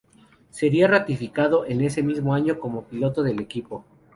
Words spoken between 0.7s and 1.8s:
ratificado